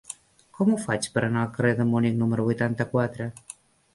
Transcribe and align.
Com 0.59 0.71
ho 0.71 0.77
faig 0.85 1.09
per 1.17 1.21
anar 1.27 1.43
al 1.43 1.51
carrer 1.57 1.73
de 1.81 1.85
Munic 1.91 2.17
número 2.21 2.45
vuitanta-quatre? 2.47 3.29